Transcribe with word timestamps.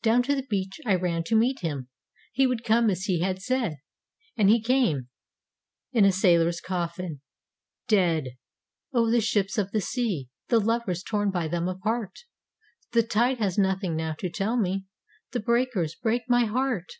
Down 0.00 0.22
to 0.22 0.34
the 0.34 0.42
beach 0.46 0.80
I 0.86 0.94
ran 0.94 1.22
to 1.24 1.36
meet 1.36 1.60
him; 1.60 1.88
He 2.32 2.46
would 2.46 2.64
come 2.64 2.88
as 2.88 3.02
he 3.04 3.20
had 3.20 3.42
said: 3.42 3.74
And 4.34 4.48
he 4.48 4.62
came 4.62 5.10
in 5.92 6.06
a 6.06 6.12
sailor's 6.12 6.62
coffin, 6.62 7.20
Dead!...... 7.86 8.38
O 8.94 9.10
the 9.10 9.20
ships 9.20 9.58
of 9.58 9.72
the 9.72 9.82
sea! 9.82 10.30
the 10.48 10.60
lovers 10.60 11.02
Torn 11.02 11.30
by 11.30 11.46
them 11.46 11.68
apart!... 11.68 12.20
The 12.92 13.02
tide 13.02 13.36
has 13.36 13.58
nothing 13.58 13.94
now 13.94 14.14
to 14.20 14.30
tell 14.30 14.56
me, 14.56 14.86
The 15.32 15.40
breakers 15.40 15.94
break 15.94 16.22
my 16.26 16.46
heart! 16.46 16.90